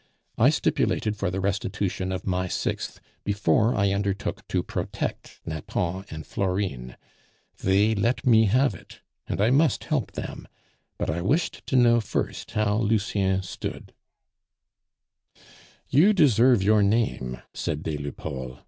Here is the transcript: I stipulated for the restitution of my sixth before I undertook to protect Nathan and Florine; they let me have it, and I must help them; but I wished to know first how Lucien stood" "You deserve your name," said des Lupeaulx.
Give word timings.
I 0.35 0.49
stipulated 0.49 1.15
for 1.15 1.29
the 1.29 1.39
restitution 1.39 2.11
of 2.11 2.25
my 2.25 2.47
sixth 2.47 2.99
before 3.23 3.75
I 3.75 3.91
undertook 3.93 4.47
to 4.47 4.63
protect 4.63 5.39
Nathan 5.45 6.05
and 6.09 6.25
Florine; 6.25 6.97
they 7.63 7.93
let 7.93 8.25
me 8.25 8.45
have 8.45 8.73
it, 8.73 9.01
and 9.27 9.39
I 9.39 9.51
must 9.51 9.83
help 9.83 10.13
them; 10.13 10.47
but 10.97 11.11
I 11.11 11.21
wished 11.21 11.67
to 11.67 11.75
know 11.75 12.01
first 12.01 12.49
how 12.49 12.77
Lucien 12.77 13.43
stood" 13.43 13.93
"You 15.91 16.13
deserve 16.13 16.63
your 16.63 16.81
name," 16.81 17.39
said 17.53 17.83
des 17.83 17.97
Lupeaulx. 17.99 18.57